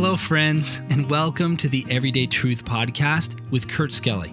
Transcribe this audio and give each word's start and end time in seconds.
Hello, 0.00 0.14
friends, 0.14 0.80
and 0.90 1.10
welcome 1.10 1.56
to 1.56 1.68
the 1.68 1.84
Everyday 1.90 2.28
Truth 2.28 2.64
Podcast 2.64 3.34
with 3.50 3.68
Kurt 3.68 3.92
Skelly. 3.92 4.32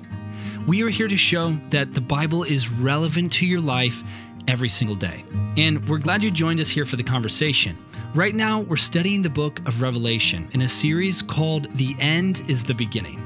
We 0.67 0.83
are 0.83 0.89
here 0.89 1.07
to 1.07 1.17
show 1.17 1.57
that 1.71 1.95
the 1.95 2.01
Bible 2.01 2.43
is 2.43 2.69
relevant 2.69 3.31
to 3.31 3.47
your 3.47 3.61
life 3.61 4.03
every 4.47 4.69
single 4.69 4.95
day. 4.95 5.25
And 5.57 5.83
we're 5.89 5.97
glad 5.97 6.23
you 6.23 6.29
joined 6.29 6.59
us 6.59 6.69
here 6.69 6.85
for 6.85 6.97
the 6.97 7.03
conversation. 7.03 7.75
Right 8.13 8.35
now, 8.35 8.59
we're 8.59 8.75
studying 8.75 9.23
the 9.23 9.29
book 9.31 9.57
of 9.67 9.81
Revelation 9.81 10.47
in 10.51 10.61
a 10.61 10.67
series 10.67 11.23
called 11.23 11.73
The 11.73 11.95
End 11.97 12.43
is 12.47 12.63
the 12.63 12.75
Beginning. 12.75 13.19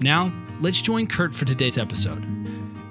Now, 0.00 0.32
let's 0.62 0.80
join 0.80 1.06
Kurt 1.06 1.34
for 1.34 1.44
today's 1.44 1.76
episode. 1.76 2.24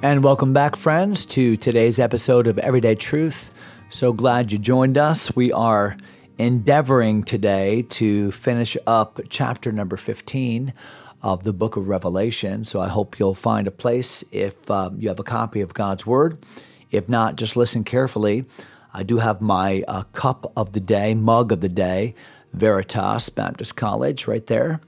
And 0.03 0.23
welcome 0.23 0.53
back, 0.53 0.75
friends, 0.75 1.25
to 1.25 1.57
today's 1.57 1.97
episode 1.97 2.45
of 2.45 2.59
Everyday 2.59 2.93
Truth. 2.93 3.55
So 3.89 4.13
glad 4.13 4.51
you 4.51 4.59
joined 4.59 4.99
us. 4.99 5.35
We 5.35 5.51
are 5.51 5.97
endeavoring 6.37 7.23
today 7.23 7.83
to 7.83 8.31
finish 8.31 8.75
up 8.87 9.19
chapter 9.29 9.71
number 9.71 9.97
15 9.97 10.73
of 11.21 11.43
the 11.43 11.53
book 11.53 11.77
of 11.77 11.87
Revelation. 11.87 12.65
So 12.65 12.81
I 12.81 12.87
hope 12.87 13.19
you'll 13.19 13.35
find 13.35 13.67
a 13.67 13.71
place 13.71 14.23
if 14.31 14.69
um, 14.69 14.99
you 14.99 15.09
have 15.09 15.19
a 15.19 15.23
copy 15.23 15.61
of 15.61 15.73
God's 15.73 16.05
Word. 16.05 16.43
If 16.91 17.07
not, 17.07 17.35
just 17.35 17.55
listen 17.55 17.83
carefully. 17.83 18.45
I 18.93 19.03
do 19.03 19.17
have 19.17 19.41
my 19.41 19.83
uh, 19.87 20.03
cup 20.13 20.51
of 20.55 20.73
the 20.73 20.79
day, 20.79 21.13
mug 21.13 21.51
of 21.51 21.61
the 21.61 21.69
day, 21.69 22.13
Veritas 22.51 23.29
Baptist 23.29 23.75
College, 23.75 24.27
right 24.27 24.45
there. 24.45 24.81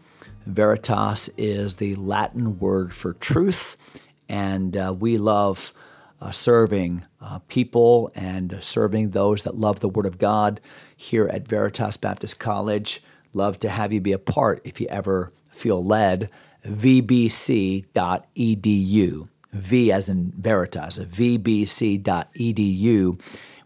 Veritas 0.46 1.30
is 1.38 1.76
the 1.76 1.96
Latin 1.96 2.60
word 2.60 2.94
for 2.94 3.14
truth, 3.14 3.78
and 4.30 4.78
uh, 4.78 4.94
we 4.98 5.18
love 5.18 5.74
uh, 6.26 6.32
serving 6.32 7.06
uh, 7.22 7.38
people 7.48 8.12
and 8.16 8.58
serving 8.60 9.12
those 9.12 9.44
that 9.44 9.56
love 9.56 9.80
the 9.80 9.88
Word 9.90 10.08
of 10.08 10.18
God 10.18 10.60
here 10.96 11.28
at 11.28 11.48
Veritas 11.48 11.98
Baptist 11.98 12.40
College. 12.40 13.04
Love 13.34 13.60
to 13.60 13.70
have 13.70 13.94
you 13.94 14.02
be 14.02 14.12
a 14.12 14.18
part 14.18 14.60
if 14.64 14.82
you 14.82 14.88
ever 14.88 15.32
feel 15.52 15.86
led. 15.86 16.32
vbc.edu. 16.66 17.86
V 19.52 19.92
as 19.92 20.10
in 20.10 20.34
Veritas, 20.36 20.98
vbc.edu. 20.98 22.02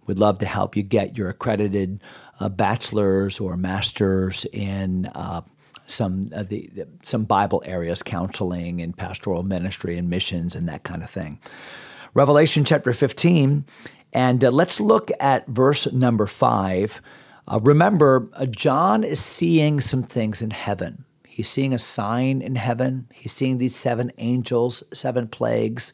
We'd 0.05 0.19
love 0.19 0.39
to 0.39 0.45
help 0.45 0.75
you 0.75 0.83
get 0.83 1.17
your 1.17 1.29
accredited 1.29 2.01
uh, 2.41 2.49
bachelor's 2.49 3.39
or 3.39 3.55
master's 3.55 4.45
in 4.51 5.05
uh, 5.15 5.41
some 5.87 6.29
uh, 6.35 6.43
the, 6.43 6.69
the, 6.73 6.87
some 7.03 7.23
Bible 7.23 7.63
areas, 7.65 8.03
counseling 8.03 8.81
and 8.81 8.97
pastoral 8.97 9.43
ministry 9.43 9.97
and 9.97 10.09
missions 10.09 10.55
and 10.55 10.67
that 10.67 10.83
kind 10.83 11.01
of 11.03 11.09
thing. 11.09 11.39
Revelation 12.15 12.65
chapter 12.65 12.91
15, 12.91 13.65
and 14.13 14.43
uh, 14.43 14.49
let's 14.49 14.79
look 14.79 15.11
at 15.19 15.45
verse 15.47 15.91
number 15.93 16.25
five. 16.25 17.03
Uh, 17.47 17.59
remember, 17.61 18.27
uh, 18.33 18.47
John 18.47 19.03
is 19.03 19.19
seeing 19.19 19.79
some 19.79 20.01
things 20.01 20.41
in 20.41 20.49
heaven. 20.49 21.05
He's 21.27 21.49
seeing 21.49 21.71
a 21.71 21.79
sign 21.79 22.41
in 22.41 22.55
heaven. 22.55 23.07
He's 23.13 23.31
seeing 23.31 23.59
these 23.59 23.75
seven 23.75 24.11
angels, 24.17 24.83
seven 24.91 25.27
plagues. 25.27 25.93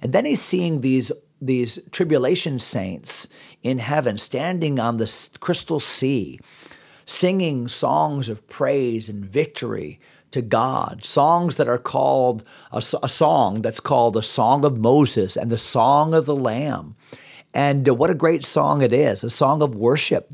And 0.00 0.12
then 0.12 0.24
he's 0.24 0.42
seeing 0.42 0.80
these, 0.80 1.12
these 1.40 1.78
tribulation 1.92 2.58
saints 2.58 3.28
in 3.62 3.78
heaven 3.78 4.18
standing 4.18 4.80
on 4.80 4.96
the 4.96 5.28
crystal 5.38 5.78
sea, 5.78 6.40
singing 7.06 7.68
songs 7.68 8.28
of 8.28 8.48
praise 8.48 9.08
and 9.08 9.24
victory 9.24 10.00
to 10.32 10.42
God, 10.42 11.04
songs 11.04 11.56
that 11.56 11.68
are 11.68 11.78
called 11.78 12.44
a, 12.72 12.78
a, 13.02 13.08
song 13.08 13.62
that's 13.62 13.80
called 13.80 14.14
the 14.14 14.22
Song 14.22 14.64
of 14.64 14.78
Moses 14.78 15.36
and 15.36 15.50
the 15.50 15.58
Song 15.58 16.14
of 16.14 16.26
the 16.26 16.36
Lamb. 16.36 16.96
And 17.54 17.88
uh, 17.88 17.94
what 17.94 18.10
a 18.10 18.14
great 18.14 18.44
song 18.44 18.82
it 18.82 18.92
is, 18.92 19.22
a 19.22 19.30
song 19.30 19.62
of 19.62 19.74
worship 19.74 20.32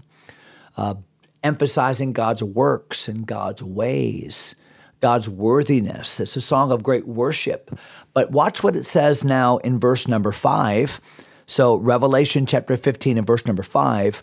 uh, 0.78 0.94
emphasizing 1.42 2.12
God's 2.12 2.42
works 2.42 3.08
and 3.08 3.26
God's 3.26 3.62
ways, 3.62 4.54
God's 5.00 5.28
worthiness. 5.28 6.20
It's 6.20 6.36
a 6.36 6.40
song 6.40 6.72
of 6.72 6.82
great 6.82 7.06
worship. 7.06 7.76
But 8.14 8.30
watch 8.30 8.62
what 8.62 8.76
it 8.76 8.84
says 8.84 9.24
now 9.24 9.58
in 9.58 9.78
verse 9.78 10.08
number 10.08 10.32
five. 10.32 11.00
So, 11.46 11.76
Revelation 11.76 12.46
chapter 12.46 12.76
15 12.76 13.18
and 13.18 13.26
verse 13.26 13.46
number 13.46 13.62
five, 13.62 14.22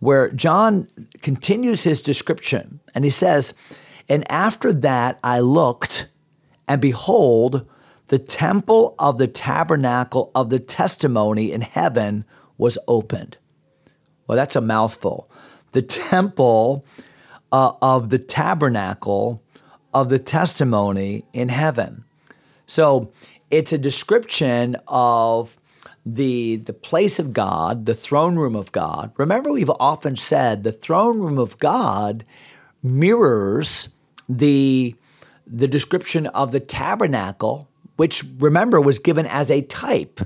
where 0.00 0.30
John 0.30 0.88
continues 1.22 1.84
his 1.84 2.02
description 2.02 2.80
and 2.94 3.04
he 3.04 3.10
says, 3.10 3.54
And 4.08 4.30
after 4.30 4.72
that 4.72 5.18
I 5.22 5.40
looked, 5.40 6.08
and 6.68 6.80
behold, 6.80 7.68
the 8.08 8.18
temple 8.18 8.94
of 8.98 9.18
the 9.18 9.28
tabernacle 9.28 10.30
of 10.34 10.50
the 10.50 10.60
testimony 10.60 11.52
in 11.52 11.62
heaven 11.62 12.24
was 12.58 12.78
opened. 12.86 13.38
Well, 14.26 14.36
that's 14.36 14.56
a 14.56 14.60
mouthful 14.60 15.30
the 15.72 15.82
temple 15.82 16.86
uh, 17.52 17.72
of 17.82 18.10
the 18.10 18.18
tabernacle 18.18 19.42
of 19.92 20.08
the 20.08 20.18
testimony 20.18 21.24
in 21.32 21.48
heaven. 21.48 22.04
So 22.66 23.12
it's 23.50 23.72
a 23.72 23.78
description 23.78 24.76
of 24.88 25.58
the, 26.06 26.56
the 26.56 26.72
place 26.72 27.18
of 27.18 27.32
God, 27.32 27.86
the 27.86 27.94
throne 27.94 28.36
room 28.36 28.56
of 28.56 28.72
God. 28.72 29.12
Remember, 29.16 29.52
we've 29.52 29.70
often 29.80 30.16
said 30.16 30.62
the 30.62 30.72
throne 30.72 31.18
room 31.18 31.38
of 31.38 31.58
God 31.58 32.24
mirrors 32.84 33.88
the, 34.28 34.94
the 35.46 35.66
description 35.66 36.28
of 36.28 36.52
the 36.52 36.60
tabernacle, 36.60 37.68
which 37.96 38.22
remember 38.38 38.80
was 38.80 39.00
given 39.00 39.26
as 39.26 39.50
a 39.50 39.62
type 39.62 40.20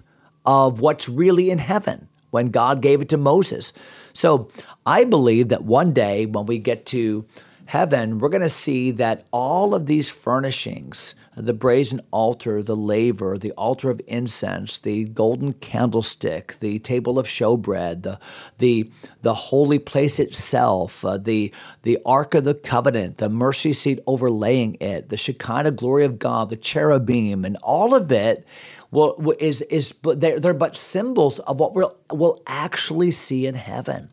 of 0.44 0.80
what's 0.80 1.08
really 1.08 1.50
in 1.50 1.58
heaven 1.58 2.08
when 2.30 2.48
God 2.48 2.82
gave 2.82 3.00
it 3.00 3.08
to 3.10 3.16
Moses. 3.16 3.72
So 4.12 4.50
I 4.84 5.04
believe 5.04 5.48
that 5.48 5.64
one 5.64 5.92
day 5.92 6.26
when 6.26 6.46
we 6.46 6.58
get 6.58 6.84
to 6.86 7.24
heaven, 7.66 8.18
we're 8.18 8.28
going 8.28 8.42
to 8.42 8.48
see 8.48 8.90
that 8.92 9.26
all 9.30 9.74
of 9.74 9.86
these 9.86 10.10
furnishings, 10.10 11.14
the 11.40 11.52
brazen 11.52 12.00
altar, 12.10 12.62
the 12.62 12.76
laver, 12.76 13.38
the 13.38 13.52
altar 13.52 13.90
of 13.90 14.00
incense, 14.06 14.78
the 14.78 15.04
golden 15.04 15.52
candlestick, 15.54 16.58
the 16.60 16.78
table 16.78 17.18
of 17.18 17.26
showbread, 17.26 18.02
the 18.02 18.18
the 18.58 18.90
the 19.22 19.34
holy 19.34 19.78
place 19.78 20.18
itself, 20.18 21.04
uh, 21.04 21.16
the 21.16 21.52
the 21.82 21.98
ark 22.04 22.34
of 22.34 22.44
the 22.44 22.54
covenant, 22.54 23.18
the 23.18 23.28
mercy 23.28 23.72
seat 23.72 24.00
overlaying 24.06 24.76
it, 24.80 25.08
the 25.08 25.16
Shekinah 25.16 25.72
glory 25.72 26.04
of 26.04 26.18
God, 26.18 26.50
the 26.50 26.56
cherubim, 26.56 27.44
and 27.44 27.56
all 27.62 27.94
of 27.94 28.10
it 28.12 28.46
will 28.90 29.34
is 29.38 29.62
is 29.62 29.94
they're, 30.02 30.40
they're 30.40 30.54
but 30.54 30.76
symbols 30.76 31.38
of 31.40 31.60
what 31.60 31.74
we'll 31.74 31.96
we'll 32.10 32.42
actually 32.46 33.10
see 33.10 33.46
in 33.46 33.54
heaven. 33.54 34.10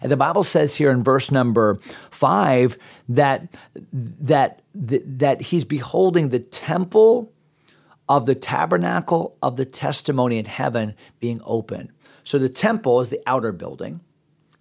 And 0.00 0.10
the 0.10 0.16
Bible 0.16 0.42
says 0.42 0.76
here 0.76 0.90
in 0.90 1.02
verse 1.02 1.30
number 1.30 1.78
five 2.10 2.78
that 3.08 3.48
that 3.82 4.62
that 4.74 5.42
he's 5.42 5.64
beholding 5.64 6.28
the 6.28 6.40
temple 6.40 7.32
of 8.08 8.26
the 8.26 8.34
tabernacle 8.34 9.36
of 9.42 9.56
the 9.56 9.64
testimony 9.64 10.38
in 10.38 10.44
heaven 10.44 10.94
being 11.18 11.40
open. 11.44 11.92
So 12.24 12.38
the 12.38 12.48
temple 12.48 13.00
is 13.00 13.10
the 13.10 13.22
outer 13.26 13.52
building. 13.52 14.00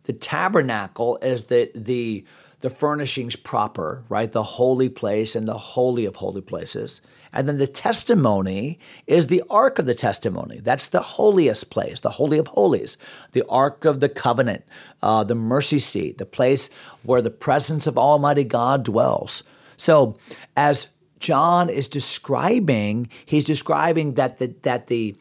The 0.03 0.13
tabernacle 0.13 1.17
is 1.21 1.45
the 1.45 1.71
the 1.75 2.25
the 2.61 2.69
furnishings 2.69 3.35
proper, 3.35 4.03
right? 4.09 4.31
The 4.31 4.43
holy 4.43 4.89
place 4.89 5.35
and 5.35 5.47
the 5.47 5.57
holy 5.57 6.05
of 6.05 6.15
holy 6.15 6.41
places. 6.41 7.01
And 7.35 7.49
then 7.49 7.57
the 7.57 7.67
testimony 7.67 8.79
is 9.05 9.27
the 9.27 9.43
ark 9.49 9.77
of 9.77 9.85
the 9.85 9.93
testimony. 9.93 10.61
That's 10.61 10.87
the 10.87 11.01
holiest 11.01 11.69
place, 11.69 11.99
the 11.99 12.11
holy 12.11 12.39
of 12.39 12.47
holies, 12.47 12.97
the 13.33 13.43
ark 13.49 13.83
of 13.83 13.99
the 13.99 14.07
covenant, 14.07 14.63
uh, 15.03 15.25
the 15.25 15.35
mercy 15.35 15.79
seat, 15.79 16.17
the 16.17 16.25
place 16.25 16.69
where 17.03 17.21
the 17.21 17.29
presence 17.29 17.87
of 17.87 17.97
Almighty 17.97 18.45
God 18.45 18.85
dwells. 18.85 19.43
So, 19.75 20.17
as 20.55 20.93
John 21.19 21.69
is 21.69 21.89
describing, 21.89 23.09
he's 23.25 23.43
describing 23.43 24.13
that 24.13 24.37
the, 24.37 24.55
that 24.63 24.87
the 24.87 25.17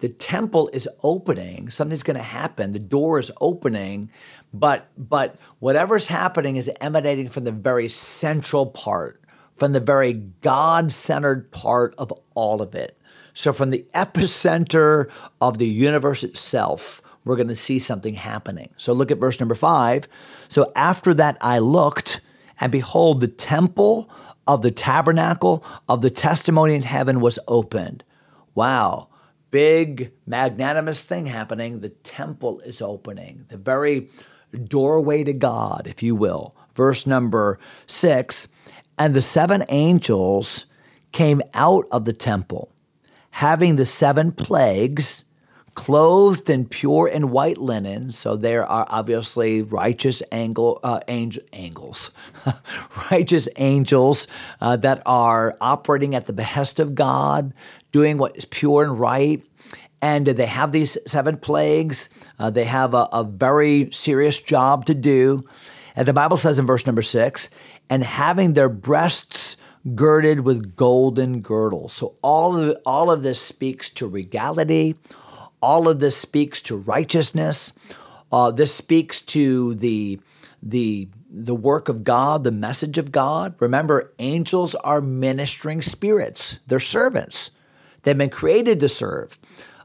the 0.00 0.08
temple 0.10 0.68
is 0.74 0.86
opening, 1.02 1.70
something's 1.70 2.02
going 2.02 2.18
to 2.18 2.22
happen, 2.22 2.72
the 2.72 2.78
door 2.78 3.18
is 3.18 3.30
opening, 3.40 4.10
but 4.52 4.90
but 4.98 5.36
whatever's 5.60 6.08
happening 6.08 6.56
is 6.56 6.70
emanating 6.80 7.30
from 7.30 7.44
the 7.44 7.52
very 7.52 7.88
central 7.88 8.66
part 8.66 9.23
from 9.56 9.72
the 9.72 9.80
very 9.80 10.12
God 10.12 10.92
centered 10.92 11.50
part 11.50 11.94
of 11.96 12.12
all 12.34 12.60
of 12.60 12.74
it. 12.74 12.98
So, 13.32 13.52
from 13.52 13.70
the 13.70 13.86
epicenter 13.94 15.10
of 15.40 15.58
the 15.58 15.68
universe 15.68 16.22
itself, 16.22 17.02
we're 17.24 17.36
going 17.36 17.48
to 17.48 17.56
see 17.56 17.78
something 17.78 18.14
happening. 18.14 18.70
So, 18.76 18.92
look 18.92 19.10
at 19.10 19.18
verse 19.18 19.40
number 19.40 19.56
five. 19.56 20.06
So, 20.48 20.72
after 20.76 21.12
that, 21.14 21.36
I 21.40 21.58
looked, 21.58 22.20
and 22.60 22.70
behold, 22.70 23.20
the 23.20 23.28
temple 23.28 24.08
of 24.46 24.62
the 24.62 24.70
tabernacle 24.70 25.64
of 25.88 26.02
the 26.02 26.10
testimony 26.10 26.74
in 26.74 26.82
heaven 26.82 27.20
was 27.20 27.38
opened. 27.48 28.04
Wow, 28.54 29.08
big, 29.50 30.12
magnanimous 30.26 31.02
thing 31.02 31.26
happening. 31.26 31.80
The 31.80 31.88
temple 31.88 32.60
is 32.60 32.80
opening, 32.80 33.46
the 33.48 33.56
very 33.56 34.10
doorway 34.52 35.24
to 35.24 35.32
God, 35.32 35.86
if 35.86 36.02
you 36.02 36.14
will. 36.14 36.54
Verse 36.74 37.06
number 37.06 37.58
six 37.86 38.48
and 38.98 39.14
the 39.14 39.22
seven 39.22 39.64
angels 39.68 40.66
came 41.12 41.42
out 41.54 41.84
of 41.90 42.04
the 42.04 42.12
temple, 42.12 42.70
having 43.30 43.76
the 43.76 43.84
seven 43.84 44.32
plagues, 44.32 45.24
clothed 45.74 46.48
in 46.48 46.66
pure 46.66 47.10
and 47.12 47.30
white 47.30 47.58
linen. 47.58 48.12
So 48.12 48.36
there 48.36 48.66
are 48.66 48.86
obviously 48.88 49.62
righteous 49.62 50.22
angle, 50.30 50.80
uh, 50.82 51.00
angel, 51.08 51.42
angels, 51.52 52.12
righteous 53.10 53.48
angels 53.56 54.26
uh, 54.60 54.76
that 54.78 55.02
are 55.04 55.56
operating 55.60 56.14
at 56.14 56.26
the 56.26 56.32
behest 56.32 56.78
of 56.80 56.94
God, 56.94 57.52
doing 57.92 58.18
what 58.18 58.36
is 58.36 58.44
pure 58.44 58.84
and 58.84 58.98
right. 58.98 59.44
And 60.00 60.26
they 60.26 60.46
have 60.46 60.72
these 60.72 60.98
seven 61.06 61.38
plagues. 61.38 62.08
Uh, 62.38 62.50
they 62.50 62.64
have 62.64 62.94
a, 62.94 63.08
a 63.12 63.24
very 63.24 63.90
serious 63.90 64.40
job 64.40 64.84
to 64.86 64.94
do. 64.94 65.48
And 65.96 66.06
the 66.06 66.12
Bible 66.12 66.36
says 66.36 66.58
in 66.58 66.66
verse 66.66 66.86
number 66.86 67.02
six, 67.02 67.48
and 67.88 68.02
having 68.02 68.54
their 68.54 68.68
breasts 68.68 69.56
girded 69.94 70.40
with 70.40 70.76
golden 70.76 71.40
girdles. 71.40 71.92
So 71.92 72.16
all 72.22 72.56
of, 72.56 72.76
all 72.86 73.10
of 73.10 73.22
this 73.22 73.40
speaks 73.40 73.90
to 73.90 74.06
regality. 74.06 74.96
All 75.60 75.88
of 75.88 76.00
this 76.00 76.16
speaks 76.16 76.62
to 76.62 76.76
righteousness. 76.76 77.72
Uh, 78.32 78.50
this 78.50 78.74
speaks 78.74 79.20
to 79.22 79.74
the 79.74 80.20
the 80.62 81.08
the 81.30 81.54
work 81.54 81.88
of 81.88 82.04
God, 82.04 82.44
the 82.44 82.52
message 82.52 82.96
of 82.96 83.10
God. 83.10 83.54
Remember, 83.58 84.12
angels 84.18 84.74
are 84.76 85.00
ministering 85.00 85.82
spirits. 85.82 86.60
They're 86.66 86.80
servants. 86.80 87.50
They've 88.02 88.16
been 88.16 88.30
created 88.30 88.80
to 88.80 88.88
serve. 88.88 89.38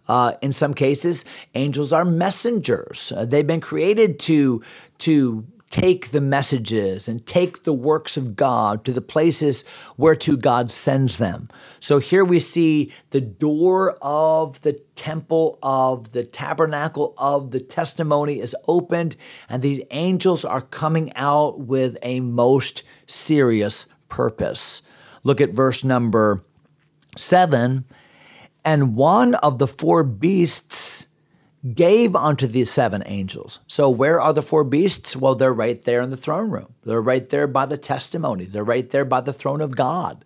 Uh, 0.08 0.34
in 0.42 0.54
some 0.54 0.74
cases, 0.74 1.26
angels 1.56 1.94
are 1.94 2.06
messengers. 2.06 3.12
Uh, 3.16 3.26
they've 3.26 3.46
been 3.46 3.62
created 3.62 4.20
to 4.20 4.64
to 5.00 5.46
take 5.70 6.10
the 6.10 6.22
messages 6.22 7.08
and 7.08 7.26
take 7.26 7.64
the 7.64 7.74
works 7.74 8.18
of 8.18 8.36
God 8.36 8.84
to 8.86 8.92
the 8.92 9.02
places 9.02 9.64
whereto 9.98 10.36
God 10.36 10.72
sends 10.72 11.18
them. 11.18 11.50
So 11.80 12.00
here 12.00 12.26
we 12.26 12.40
see 12.40 12.92
the 13.12 13.22
door 13.22 13.96
of 14.02 14.62
the 14.62 14.80
temple 14.96 15.60
of 15.62 16.12
the 16.12 16.24
tabernacle 16.24 17.14
of 17.18 17.52
the 17.52 17.60
testimony 17.60 18.40
is 18.40 18.56
opened, 18.68 19.16
and 19.48 19.62
these 19.62 19.82
angels 19.92 20.44
are 20.44 20.62
coming 20.62 21.14
out 21.16 21.60
with 21.60 21.98
a 22.02 22.20
most 22.20 22.84
serious 23.06 23.88
purpose. 24.10 24.82
Look 25.24 25.40
at 25.40 25.52
verse 25.52 25.84
number 25.84 26.44
seven. 27.16 27.86
And 28.66 28.96
one 28.96 29.36
of 29.36 29.58
the 29.58 29.68
four 29.68 30.04
beasts 30.04 31.09
gave 31.74 32.16
unto 32.16 32.48
the 32.48 32.64
seven 32.66 33.04
angels. 33.06 33.60
So, 33.68 33.90
where 33.90 34.22
are 34.22 34.34
the 34.34 34.42
four 34.42 34.64
beasts? 34.64 35.16
Well, 35.16 35.36
they're 35.36 35.54
right 35.54 35.82
there 35.82 36.02
in 36.02 36.10
the 36.10 36.18
throne 36.18 36.50
room. 36.50 36.74
They're 36.84 37.02
right 37.02 37.28
there 37.28 37.48
by 37.48 37.66
the 37.66 37.78
testimony. 37.78 38.46
They're 38.46 38.64
right 38.64 38.90
there 38.90 39.06
by 39.06 39.22
the 39.22 39.34
throne 39.34 39.62
of 39.62 39.76
God, 39.76 40.24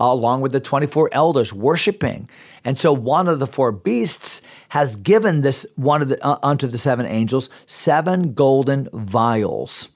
uh, 0.00 0.04
along 0.04 0.42
with 0.42 0.52
the 0.52 0.60
24 0.60 1.10
elders 1.12 1.52
worshiping. 1.52 2.28
And 2.64 2.78
so, 2.78 2.92
one 2.92 3.26
of 3.26 3.40
the 3.40 3.46
four 3.46 3.72
beasts 3.72 4.42
has 4.70 4.96
given 4.96 5.40
this 5.40 5.66
one 5.76 6.02
of 6.02 6.08
the, 6.08 6.24
uh, 6.24 6.38
unto 6.42 6.66
the 6.66 6.78
seven 6.78 7.06
angels 7.06 7.50
seven 7.66 8.34
golden 8.34 8.88
vials. 8.92 9.88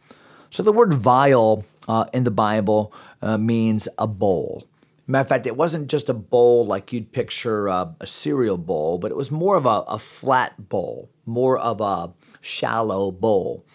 So, 0.50 0.62
the 0.64 0.72
word 0.72 0.92
vial 0.92 1.64
uh, 1.87 2.06
in 2.12 2.25
the 2.25 2.31
Bible 2.32 2.92
uh, 3.22 3.38
means 3.38 3.87
a 3.96 4.08
bowl. 4.08 4.66
Matter 5.11 5.23
of 5.23 5.29
fact, 5.29 5.47
it 5.47 5.57
wasn't 5.57 5.91
just 5.91 6.09
a 6.09 6.15
bowl 6.15 6.65
like 6.65 6.93
you'd 6.93 7.11
picture 7.11 7.67
a, 7.67 7.97
a 7.99 8.07
cereal 8.07 8.57
bowl, 8.57 8.97
but 8.97 9.11
it 9.11 9.17
was 9.17 9.33
more 9.33 9.57
of 9.57 9.67
a, 9.67 9.83
a 9.89 9.99
flat 9.99 10.69
bowl, 10.69 11.11
more 11.27 11.59
of 11.59 11.81
a 11.81 12.12
shallow 12.41 13.11
bowl. 13.11 13.67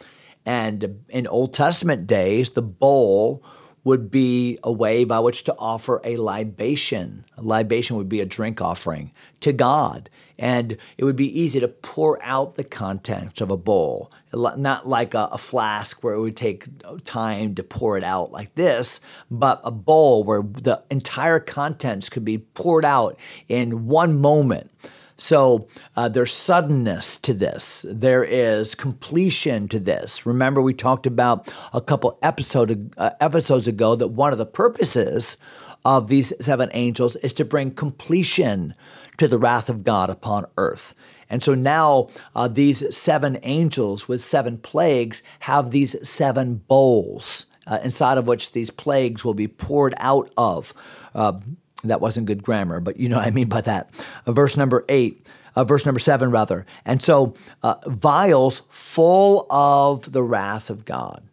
And 0.46 1.04
in 1.10 1.28
Old 1.28 1.54
Testament 1.54 2.08
days, 2.08 2.52
the 2.52 2.62
bowl 2.62 3.44
would 3.84 4.10
be 4.10 4.58
a 4.64 4.72
way 4.72 5.04
by 5.04 5.20
which 5.20 5.44
to 5.44 5.56
offer 5.60 6.00
a 6.06 6.16
libation. 6.16 7.26
A 7.36 7.42
libation 7.42 7.98
would 7.98 8.08
be 8.08 8.22
a 8.22 8.26
drink 8.26 8.62
offering 8.62 9.12
to 9.42 9.52
God. 9.52 10.10
And 10.40 10.78
it 10.98 11.04
would 11.04 11.18
be 11.18 11.40
easy 11.40 11.60
to 11.60 11.68
pour 11.68 12.18
out 12.24 12.56
the 12.56 12.64
contents 12.64 13.42
of 13.42 13.52
a 13.52 13.58
bowl, 13.58 14.10
not 14.36 14.88
like 14.88 15.14
a, 15.14 15.30
a, 15.32 15.38
flask 15.38 16.04
where 16.04 16.14
it 16.14 16.20
would 16.20 16.36
take 16.36 16.68
time 17.06 17.56
to 17.56 17.64
pour 17.64 17.98
it 17.98 18.04
out 18.04 18.32
like 18.32 18.54
this, 18.56 19.00
but 19.32 19.62
a 19.64 19.72
bowl 19.72 20.24
where 20.24 20.42
the 20.42 20.84
entire 20.92 21.40
contents 21.40 22.10
could 22.10 22.26
be 22.26 22.40
poured 22.40 22.86
out 22.86 23.18
in 23.48 23.88
one 23.88 24.20
moment. 24.20 24.72
So 25.18 25.68
uh, 25.96 26.10
there's 26.10 26.34
suddenness 26.34 27.16
to 27.18 27.34
this. 27.34 27.86
There 27.90 28.24
is 28.24 28.76
completion 28.76 29.68
to 29.70 29.80
this. 29.80 30.26
Remember, 30.26 30.62
we 30.62 30.74
talked 30.74 31.08
about 31.08 31.54
a 31.74 31.80
couple 31.80 32.20
episode, 32.22 32.94
uh, 32.98 33.12
episodes 33.22 33.68
ago 33.68 33.96
that 33.96 34.10
one 34.10 34.34
of 34.34 34.38
the 34.38 34.46
purposes 34.46 35.38
of 35.86 36.10
these 36.10 36.34
seven 36.44 36.70
angels 36.74 37.16
is 37.18 37.32
to 37.34 37.46
bring 37.46 37.72
completion 37.72 38.76
to 39.18 39.28
the 39.28 39.38
wrath 39.38 39.70
of 39.70 39.84
God 39.84 40.10
upon 40.10 40.48
earth. 40.58 40.96
And 41.30 41.42
so 41.44 41.56
now 41.56 42.10
uh, 42.36 42.48
these 42.48 42.96
seven 42.96 43.38
angels 43.44 44.08
with 44.08 44.24
seven 44.24 44.58
plagues 44.58 45.24
have 45.42 45.72
these 45.72 46.08
seven 46.08 46.56
bowls 46.68 47.48
uh, 47.68 47.80
inside 47.84 48.18
of 48.18 48.28
which 48.28 48.52
these 48.52 48.70
plagues 48.70 49.26
will 49.26 49.34
be 49.34 49.48
poured 49.48 49.94
out 49.98 50.32
of. 50.38 50.74
Uh, 51.14 51.40
that 51.84 52.02
wasn't 52.02 52.28
good 52.28 52.44
grammar, 52.44 52.80
but 52.80 52.98
you 52.98 53.10
know 53.10 53.18
what 53.18 53.28
I 53.28 53.32
mean 53.32 53.48
by 53.48 53.62
that. 53.62 53.90
Uh, 54.26 54.32
verse 54.32 54.58
number 54.58 54.86
eight. 54.90 55.28
Uh, 55.56 55.64
verse 55.64 55.86
number 55.86 56.00
seven, 56.00 56.32
rather. 56.32 56.66
And 56.84 57.02
so, 57.02 57.34
uh, 57.64 57.76
vials 57.88 58.64
full 58.68 59.48
of 59.50 60.12
the 60.12 60.22
wrath 60.22 60.70
of 60.70 60.84
God, 60.84 61.24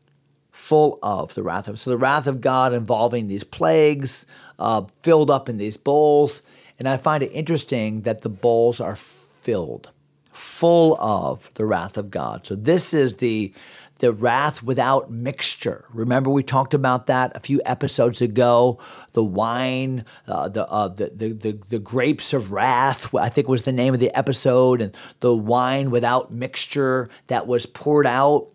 full 0.53 1.01
of 1.03 1.35
the 1.35 1.43
wrath 1.43 1.67
of. 1.67 1.81
So 1.81 1.91
the 1.91 1.99
wrath 1.99 2.29
of 2.29 2.41
God 2.41 2.73
involving 2.73 3.27
these 3.27 3.43
plagues, 3.43 4.25
filled 5.03 5.29
up 5.29 5.49
in 5.49 5.57
these 5.59 5.77
bowls, 5.77 6.43
and 6.79 6.89
I 6.89 6.99
find 6.99 7.25
it 7.25 7.33
interesting 7.33 8.03
that 8.03 8.23
the 8.23 8.29
bowls 8.29 8.81
are 8.81 8.95
filled, 9.43 9.93
full 10.33 10.97
of 11.01 11.53
the 11.55 11.67
wrath 11.67 11.97
of 11.97 12.11
God. 12.11 12.47
So 12.47 12.55
this 12.55 12.95
is 12.95 13.17
the 13.17 13.53
the 13.99 14.13
wrath 14.13 14.65
without 14.65 15.13
mixture. 15.13 15.85
Remember, 15.93 16.29
we 16.29 16.43
talked 16.43 16.75
about 16.75 17.07
that 17.07 17.37
a 17.37 17.41
few 17.41 17.63
episodes 17.65 18.21
ago. 18.21 18.81
The 19.13 19.23
wine, 19.23 20.05
uh, 20.27 20.49
the, 20.49 20.69
uh, 20.69 20.89
the, 20.89 21.13
the, 21.15 21.33
the, 21.33 21.53
the 21.69 21.79
grapes 21.79 22.33
of 22.33 22.51
wrath, 22.51 23.15
I 23.15 23.29
think 23.29 23.47
was 23.47 23.63
the 23.63 23.71
name 23.71 23.95
of 23.95 24.01
the 24.01 24.13
episode, 24.19 24.81
and 24.81 24.93
the 25.21 25.37
wine 25.37 25.93
without 25.93 26.33
mixture 26.33 27.11
that 27.29 27.47
was 27.47 27.65
poured 27.65 28.09
out, 28.09 28.49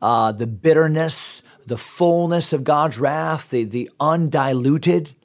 uh, 0.00 0.30
the 0.30 0.46
bitterness, 0.46 1.42
the 1.66 1.76
fullness 1.76 2.52
of 2.52 2.62
God's 2.62 3.00
wrath, 3.00 3.50
the, 3.50 3.64
the 3.64 3.90
undiluted. 3.98 5.16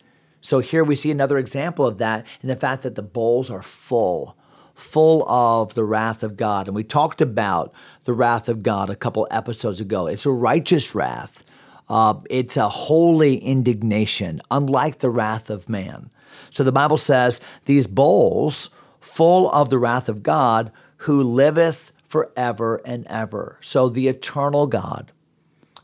So 0.42 0.58
here 0.58 0.84
we 0.84 0.96
see 0.96 1.12
another 1.12 1.38
example 1.38 1.86
of 1.86 2.00
that 2.00 2.26
in 2.42 2.50
the 2.50 2.56
fact 2.56 2.82
that 2.82 2.96
the 2.96 3.04
bowls 3.04 3.52
are 3.52 3.62
full, 3.62 4.38
full 4.78 5.28
of 5.28 5.74
the 5.74 5.84
wrath 5.84 6.22
of 6.22 6.38
God. 6.38 6.68
And 6.68 6.76
we 6.76 6.84
talked 6.84 7.20
about 7.20 7.74
the 8.04 8.14
wrath 8.14 8.48
of 8.48 8.62
God 8.62 8.92
a 8.92 8.96
couple 8.96 9.28
episodes 9.32 9.82
ago. 9.82 10.06
It's 10.06 10.26
a 10.26 10.32
righteous 10.32 10.94
wrath. 10.94 11.44
Uh, 11.90 12.14
it's 12.30 12.56
a 12.56 12.70
holy 12.70 13.38
indignation, 13.38 14.40
unlike 14.52 15.00
the 15.00 15.10
wrath 15.10 15.50
of 15.50 15.68
man. 15.68 16.12
So 16.52 16.64
the 16.64 16.72
Bible 16.72 16.98
says 16.98 17.42
these 17.66 17.88
bowls 17.88 18.70
full 19.00 19.50
of 19.52 19.70
the 19.70 19.80
wrath 19.80 20.08
of 20.08 20.22
God 20.22 20.72
who 20.98 21.24
liveth 21.24 21.92
forever 22.06 22.80
and 22.86 23.08
ever. 23.08 23.58
So 23.62 23.90
the 23.90 24.08
eternal 24.08 24.68
God, 24.68 25.12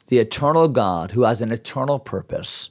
the 0.07 0.19
eternal 0.19 0.67
God 0.67 1.11
who 1.11 1.23
has 1.23 1.41
an 1.41 1.51
eternal 1.51 1.97
purpose, 1.97 2.69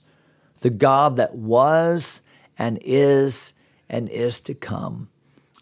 the 0.60 0.70
God 0.70 1.16
that 1.16 1.34
was 1.34 2.22
and 2.56 2.78
is 2.82 3.54
and 3.88 4.08
is 4.08 4.40
to 4.42 4.54
come. 4.54 5.08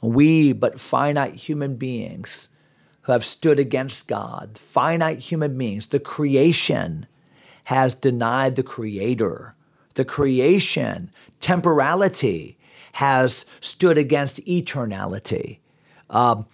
We, 0.03 0.53
but 0.53 0.81
finite 0.81 1.35
human 1.35 1.77
beings 1.77 2.49
who 3.03 3.13
have 3.13 3.25
stood 3.25 3.59
against 3.59 4.09
God, 4.09 4.57
finite 4.57 5.19
human 5.19 5.57
beings, 5.57 5.89
the 5.89 6.01
creation 6.01 7.07
has 7.65 7.95
denied 7.95 8.57
the 8.57 8.63
Creator. 8.63 9.55
The 9.95 10.05
creation, 10.05 11.11
temporality, 11.41 12.59
has 12.95 13.45
stood 13.61 13.99
against 13.99 14.45
eternality. 14.47 15.59
Um, 16.09 16.47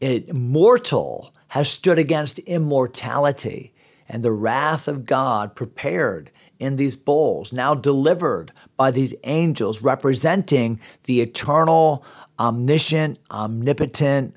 it, 0.00 0.34
mortal 0.34 1.34
has 1.48 1.70
stood 1.70 1.98
against 1.98 2.38
immortality, 2.40 3.72
and 4.08 4.22
the 4.22 4.32
wrath 4.32 4.88
of 4.88 5.04
God 5.04 5.54
prepared 5.54 6.30
in 6.58 6.76
these 6.76 6.96
bowls, 6.96 7.52
now 7.52 7.74
delivered 7.74 8.52
by 8.76 8.90
these 8.90 9.14
angels 9.24 9.82
representing 9.82 10.80
the 11.04 11.20
eternal, 11.20 12.04
omniscient, 12.42 13.18
omnipotent 13.30 14.36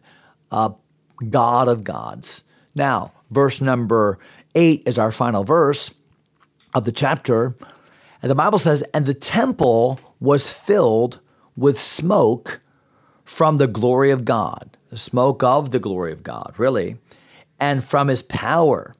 uh, 0.52 0.70
God 1.30 1.68
of 1.68 1.84
gods. 1.84 2.44
Now, 2.76 3.12
verse 3.32 3.62
number 3.62 4.20
eight 4.54 4.84
is 4.86 5.00
our 5.00 5.12
final 5.12 5.44
verse 5.44 5.94
of 6.74 6.84
the 6.86 6.92
chapter. 6.92 7.56
And 8.22 8.30
the 8.30 8.36
Bible 8.36 8.60
says, 8.60 8.84
And 8.94 9.06
the 9.06 9.14
temple 9.14 10.00
was 10.20 10.52
filled 10.52 11.20
with 11.56 11.80
smoke 11.80 12.62
from 13.24 13.58
the 13.58 13.68
glory 13.68 14.12
of 14.12 14.24
God, 14.24 14.78
the 14.90 14.98
smoke 14.98 15.44
of 15.44 15.72
the 15.72 15.80
glory 15.80 16.12
of 16.12 16.22
God, 16.22 16.54
really, 16.58 16.98
and 17.60 17.84
from 17.84 18.08
his 18.08 18.22
power 18.22 18.96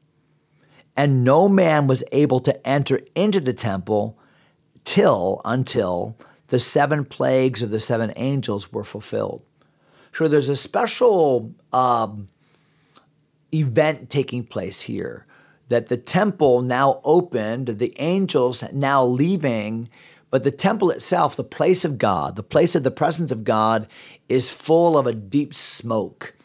and 0.96 1.24
no 1.24 1.50
man 1.50 1.88
was 1.88 2.04
able 2.12 2.40
to 2.42 2.68
enter 2.68 3.02
into 3.16 3.40
the 3.40 3.54
temple 3.54 4.18
till 4.84 5.42
until 5.44 6.18
the 6.56 6.60
seven 6.62 7.04
plagues 7.04 7.62
of 7.62 7.70
the 7.70 7.82
seven 7.82 8.14
angels 8.16 8.72
were 8.72 8.86
fulfilled. 8.86 9.42
So 10.14 10.30
there's 10.30 10.48
a 10.48 10.56
special 10.56 11.54
um, 11.74 12.30
event 13.54 14.10
taking 14.10 14.46
place 14.46 14.80
here 14.80 15.26
that 15.68 15.88
the 15.88 15.98
temple 15.98 16.62
now 16.62 17.02
opened, 17.04 17.68
the 17.68 17.94
angels 17.98 18.64
now 18.72 19.04
leaving, 19.04 19.90
but 20.32 20.44
the 20.46 20.52
temple 20.52 20.92
itself, 20.92 21.36
the 21.36 21.44
place 21.44 21.84
of 21.84 21.98
God, 21.98 22.38
the 22.38 22.42
place 22.42 22.74
of 22.74 22.84
the 22.84 22.90
presence 22.90 23.34
of 23.34 23.44
God, 23.44 23.86
is 24.30 24.50
full 24.50 24.98
of 24.98 25.06
a 25.06 25.14
deep 25.14 25.54
smoke. 25.54 26.38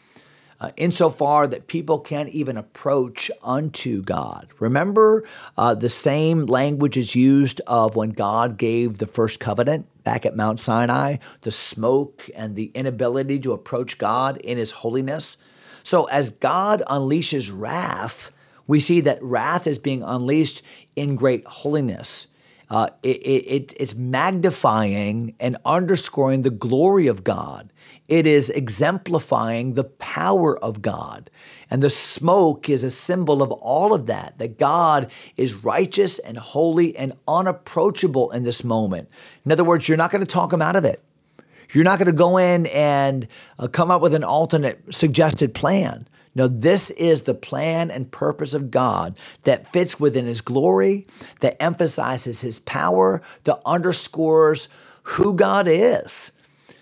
Uh, 0.59 0.71
insofar 0.75 1.47
that 1.47 1.67
people 1.67 1.99
can't 1.99 2.29
even 2.29 2.57
approach 2.57 3.31
unto 3.43 4.03
God. 4.03 4.49
Remember, 4.59 5.23
uh, 5.57 5.73
the 5.73 5.89
same 5.89 6.45
language 6.47 6.97
is 6.97 7.15
used 7.15 7.61
of 7.65 7.95
when 7.95 8.09
God 8.09 8.57
gave 8.57 8.97
the 8.97 9.07
first 9.07 9.39
covenant 9.39 9.87
back 10.03 10.25
at 10.25 10.35
Mount 10.35 10.59
Sinai, 10.59 11.17
the 11.41 11.51
smoke 11.51 12.29
and 12.35 12.55
the 12.55 12.71
inability 12.73 13.39
to 13.39 13.53
approach 13.53 13.97
God 13.97 14.37
in 14.37 14.57
His 14.57 14.71
holiness. 14.71 15.37
So, 15.83 16.05
as 16.05 16.29
God 16.29 16.83
unleashes 16.87 17.51
wrath, 17.53 18.31
we 18.67 18.79
see 18.79 19.01
that 19.01 19.21
wrath 19.21 19.67
is 19.67 19.79
being 19.79 20.03
unleashed 20.03 20.61
in 20.95 21.15
great 21.15 21.45
holiness. 21.45 22.27
Uh, 22.71 22.87
it, 23.03 23.17
it, 23.17 23.73
it's 23.77 23.95
magnifying 23.95 25.35
and 25.41 25.57
underscoring 25.65 26.43
the 26.43 26.49
glory 26.49 27.05
of 27.07 27.21
God. 27.21 27.73
It 28.07 28.25
is 28.25 28.49
exemplifying 28.49 29.73
the 29.73 29.83
power 29.83 30.57
of 30.57 30.81
God. 30.81 31.29
And 31.69 31.83
the 31.83 31.89
smoke 31.89 32.69
is 32.69 32.85
a 32.85 32.89
symbol 32.89 33.43
of 33.43 33.51
all 33.51 33.93
of 33.93 34.05
that, 34.05 34.37
that 34.37 34.57
God 34.57 35.11
is 35.35 35.65
righteous 35.65 36.17
and 36.19 36.37
holy 36.37 36.95
and 36.95 37.11
unapproachable 37.27 38.31
in 38.31 38.43
this 38.43 38.63
moment. 38.63 39.09
In 39.43 39.51
other 39.51 39.65
words, 39.65 39.89
you're 39.89 39.97
not 39.97 40.11
going 40.11 40.25
to 40.25 40.31
talk 40.31 40.53
him 40.53 40.61
out 40.61 40.77
of 40.77 40.85
it. 40.85 41.03
You're 41.73 41.83
not 41.83 41.99
going 41.99 42.05
to 42.05 42.13
go 42.13 42.37
in 42.37 42.67
and 42.67 43.27
uh, 43.59 43.67
come 43.67 43.91
up 43.91 44.01
with 44.01 44.13
an 44.13 44.23
alternate 44.23 44.95
suggested 44.95 45.53
plan. 45.53 46.07
No, 46.33 46.47
this 46.47 46.91
is 46.91 47.23
the 47.23 47.33
plan 47.33 47.91
and 47.91 48.11
purpose 48.11 48.53
of 48.53 48.71
God 48.71 49.17
that 49.43 49.67
fits 49.67 49.99
within 49.99 50.25
His 50.25 50.41
glory, 50.41 51.07
that 51.41 51.61
emphasizes 51.61 52.41
His 52.41 52.59
power, 52.59 53.21
that 53.43 53.59
underscores 53.65 54.69
who 55.03 55.33
God 55.33 55.67
is. 55.67 56.31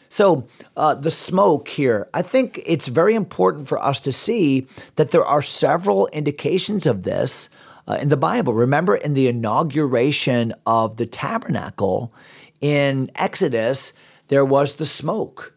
So, 0.09 0.47
uh, 0.75 0.95
the 0.95 1.11
smoke 1.11 1.67
here, 1.67 2.09
I 2.13 2.23
think 2.23 2.61
it's 2.65 2.87
very 2.87 3.13
important 3.13 3.67
for 3.67 3.77
us 3.79 3.99
to 4.01 4.11
see 4.11 4.67
that 4.95 5.11
there 5.11 5.25
are 5.25 5.43
several 5.43 6.07
indications 6.07 6.87
of 6.87 7.03
this 7.03 7.49
uh, 7.87 7.97
in 8.01 8.09
the 8.09 8.17
Bible. 8.17 8.53
Remember, 8.53 8.95
in 8.95 9.13
the 9.13 9.27
inauguration 9.27 10.53
of 10.65 10.97
the 10.97 11.05
tabernacle 11.05 12.11
in 12.59 13.11
Exodus, 13.15 13.93
there 14.29 14.45
was 14.45 14.75
the 14.75 14.85
smoke, 14.85 15.53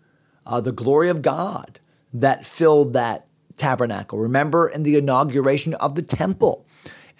uh, 0.47 0.61
the 0.61 0.73
glory 0.73 1.09
of 1.09 1.23
God 1.23 1.81
that 2.13 2.45
filled 2.45 2.93
that 2.93 3.27
tabernacle. 3.63 4.19
Remember 4.19 4.69
in 4.69 4.83
the 4.83 4.97
inauguration 4.97 5.75
of 5.75 5.95
the 5.95 6.03
temple, 6.03 6.67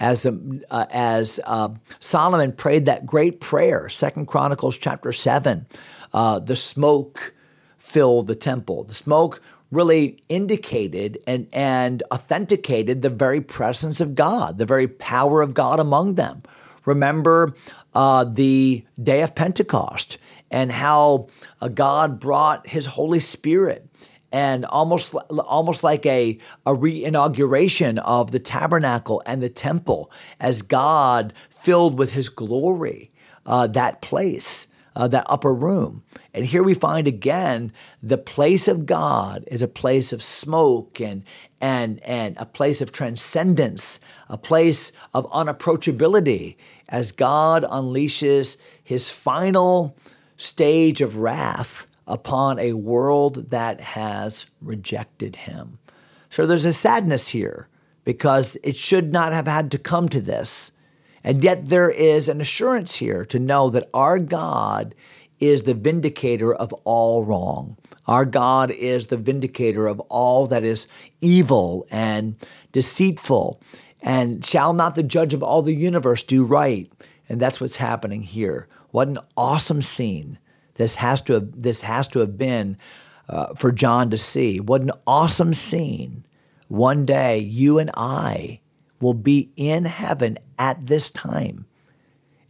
as 0.01 0.27
um, 0.27 0.61
uh, 0.71 0.87
as 0.91 1.39
uh, 1.47 1.69
Solomon 2.01 2.53
prayed 2.53 2.85
that 2.87 3.07
great 3.07 3.41
prayer, 3.41 3.89
Second 3.89 4.27
Chronicles 4.27 4.77
chapter 4.77 5.13
seven, 5.13 5.67
uh, 6.13 6.41
the 6.41 6.57
smoke 6.57 7.35
filled 7.79 8.27
the 8.27 8.35
temple. 8.35 8.85
The 8.85 8.95
smoke 8.95 9.41
really 9.71 10.19
indicated 10.29 11.19
and 11.27 11.47
and 11.53 12.03
authenticated 12.11 13.03
the 13.03 13.11
very 13.25 13.41
presence 13.41 14.01
of 14.01 14.15
God, 14.15 14.59
the 14.59 14.67
very 14.67 14.89
power 14.89 15.43
of 15.43 15.55
God 15.55 15.79
among 15.79 16.17
them. 16.17 16.43
Remember 16.85 17.55
uh, 17.95 18.25
the 18.25 18.85
day 19.01 19.23
of 19.23 19.35
Pentecost 19.35 20.19
and 20.51 20.73
how 20.73 21.29
uh, 21.61 21.69
God 21.69 22.19
brought 22.19 22.67
His 22.67 22.87
Holy 22.87 23.21
Spirit 23.21 23.89
and 24.33 24.65
almost 24.65 25.15
almost 25.15 25.85
like 25.85 26.07
a, 26.07 26.39
a 26.67 26.73
reinauguration 26.73 27.99
of 27.99 28.31
the 28.31 28.39
tabernacle 28.39 29.23
and 29.27 29.43
the 29.43 29.51
temple 29.51 30.11
as 30.41 30.63
God 30.63 31.33
filled 31.51 31.99
with 31.99 32.13
his 32.13 32.29
glory 32.29 33.11
uh, 33.45 33.67
that 33.69 34.01
place, 34.01 34.69
uh, 34.97 35.09
that 35.09 35.27
upper 35.29 35.53
room. 35.53 36.03
And 36.35 36.47
here 36.47 36.63
we 36.63 36.75
find 36.75 37.07
again 37.07 37.73
the 38.03 38.19
place 38.19 38.69
of 38.69 38.87
God 38.87 39.45
is 39.47 39.63
a 39.63 39.69
place 39.69 40.13
of 40.13 40.23
smoke 40.23 41.01
and 41.01 41.25
and 41.61 42.03
and 42.03 42.37
a 42.39 42.47
place 42.47 42.81
of 42.81 42.91
transcendence, 42.91 44.01
a 44.29 44.39
place 44.39 44.93
of 45.13 45.31
unapproachability 45.31 46.57
as 46.89 47.13
God 47.13 47.65
unleashes 47.65 48.61
his 48.83 49.11
final 49.11 49.97
stage 50.37 51.01
of 51.01 51.19
wrath 51.19 51.87
upon 52.07 52.59
a 52.59 52.73
world 52.73 53.51
that 53.51 53.81
has 53.81 54.51
rejected 54.61 55.37
him. 55.37 55.79
So 56.31 56.47
there's 56.47 56.65
a 56.65 56.73
sadness 56.73 57.29
here 57.29 57.69
because 58.05 58.57
it 58.65 58.77
should 58.77 59.13
not 59.13 59.33
have 59.33 59.47
had 59.47 59.71
to 59.71 59.79
come 59.79 60.09
to 60.09 60.21
this. 60.21 60.73
And 61.25 61.45
yet 61.45 61.69
there 61.69 61.91
is 61.91 62.29
an 62.29 62.41
assurance 62.41 62.97
here 62.97 63.25
to 63.27 63.39
know 63.39 63.69
that 63.69 63.89
our 63.95 64.19
God 64.19 64.95
is 65.39 65.65
the 65.65 65.75
vindicator 65.75 66.53
of 66.53 66.73
all 66.85 67.25
wrong. 67.25 67.77
Our 68.07 68.25
God 68.25 68.71
is 68.71 69.07
the 69.07 69.17
vindicator 69.17 69.87
of 69.87 70.01
all 70.01 70.47
that 70.49 70.65
is 70.65 70.89
evil 71.21 71.87
and 71.91 72.35
deceitful. 72.73 73.61
And 74.01 74.45
shall 74.45 74.73
not 74.73 74.97
the 74.97 75.05
judge 75.05 75.35
of 75.35 75.43
all 75.43 75.63
the 75.63 75.75
universe 75.75 76.25
do 76.25 76.43
right? 76.45 76.91
And 77.29 77.41
that's 77.41 77.61
what's 77.61 77.77
happening 77.77 78.23
here. 78.23 78.67
What 78.91 79.09
an 79.09 79.19
awesome 79.37 79.83
scene 79.83 80.39
this 80.75 80.97
has 80.97 81.21
to 81.23 81.35
have, 81.35 81.63
this 81.63 81.83
has 81.83 82.09
to 82.09 82.21
have 82.21 82.37
been 82.39 82.77
uh, 83.29 83.55
for 83.55 83.73
John 83.73 84.11
to 84.11 84.19
see. 84.19 84.61
What 84.61 84.83
an 84.83 84.93
awesome 85.07 85.53
scene. 85.53 86.25
One 86.69 87.05
day, 87.05 87.39
you 87.39 87.79
and 87.79 87.91
I 87.95 88.61
will 89.01 89.15
be 89.15 89.51
in 89.57 89.85
heaven 89.85 90.39
at 90.59 90.87
this 90.87 91.11
time. 91.11 91.67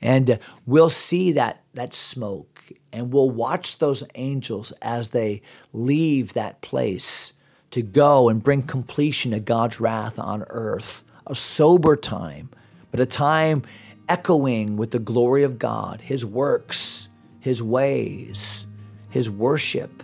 And 0.00 0.38
we'll 0.67 0.91
see 0.91 1.33
that, 1.33 1.62
that 1.75 1.95
smoke 1.95 2.52
and 2.93 3.12
we'll 3.12 3.31
watch 3.31 3.79
those 3.79 4.05
angels 4.14 4.73
as 4.83 5.11
they 5.11 5.43
leave 5.73 6.35
that 6.35 6.61
place 6.61 7.33
to 7.71 7.83
go 7.83 8.29
and 8.29 8.43
bring 8.43 8.62
completion 8.62 9.31
to 9.31 9.41
God's 9.41 9.81
wrath 9.81 10.19
on 10.19 10.45
earth. 10.50 11.05
A 11.26 11.35
sober 11.35 11.97
time, 11.97 12.50
but 12.91 13.00
a 13.00 13.07
time 13.07 13.62
echoing 14.09 14.76
with 14.76 14.91
the 14.91 14.99
glory 14.99 15.43
of 15.43 15.59
God, 15.59 16.02
His 16.02 16.26
works, 16.26 17.09
his 17.42 17.62
ways, 17.62 18.66
his 19.11 19.28
worship. 19.28 20.02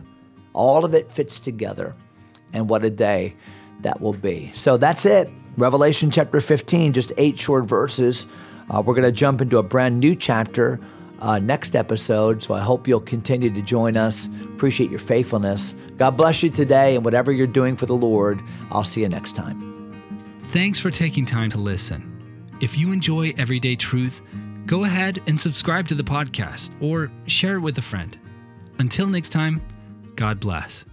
All 0.53 0.85
of 0.85 0.93
it 0.93 1.11
fits 1.11 1.41
together. 1.41 1.95
And 2.53 2.69
what 2.69 2.85
a 2.85 2.91
day 2.91 3.37
that 3.81 4.01
will 4.01 4.13
be. 4.13 4.51
So 4.55 4.77
that's 4.77 5.07
it. 5.07 5.31
Revelation 5.57 6.11
chapter 6.11 6.41
15, 6.41 6.93
just 6.93 7.13
eight 7.17 7.39
short 7.39 7.65
verses. 7.65 8.27
Uh, 8.69 8.83
we're 8.85 8.95
going 8.95 9.05
to 9.05 9.13
jump 9.13 9.41
into 9.41 9.59
a 9.59 9.63
brand 9.63 10.01
new 10.01 10.17
chapter 10.17 10.81
uh, 11.21 11.39
next 11.39 11.77
episode. 11.77 12.43
So 12.43 12.55
I 12.55 12.61
hope 12.61 12.89
you'll 12.89 13.01
continue 13.01 13.51
to 13.51 13.63
join 13.63 13.97
us. 13.97 14.27
Appreciate 14.45 14.91
your 14.91 14.99
faithfulness. 14.99 15.75
God 15.97 16.17
bless 16.17 16.43
you 16.43 16.51
today 16.51 16.97
and 16.97 17.05
whatever 17.05 17.31
you're 17.31 17.47
doing 17.47 17.77
for 17.77 17.87
the 17.87 17.95
Lord. 17.95 18.43
I'll 18.73 18.85
see 18.85 19.03
you 19.03 19.09
next 19.09 19.37
time. 19.37 19.65
Thanks 20.45 20.81
for 20.81 20.91
taking 20.91 21.25
time 21.25 21.51
to 21.51 21.59
listen. 21.59 22.05
If 22.61 22.77
you 22.77 22.91
enjoy 22.91 23.33
everyday 23.39 23.77
truth, 23.77 24.23
go 24.69 24.85
ahead 24.85 25.21
and 25.27 25.41
subscribe 25.41 25.89
to 25.89 25.95
the 25.95 26.05
podcast 26.05 26.71
or 26.81 27.11
share 27.27 27.57
it 27.57 27.61
with 27.61 27.79
a 27.79 27.83
friend. 27.83 28.17
Until 28.79 29.07
next 29.07 29.31
time, 29.31 29.63
God 30.15 30.39
bless. 30.39 30.85